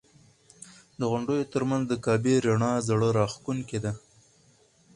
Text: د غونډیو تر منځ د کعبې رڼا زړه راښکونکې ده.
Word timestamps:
د 0.99 1.01
غونډیو 1.11 1.49
تر 1.53 1.61
منځ 1.69 1.83
د 1.87 1.93
کعبې 2.05 2.35
رڼا 2.45 2.73
زړه 2.87 3.09
راښکونکې 3.17 3.79
ده. 3.83 3.91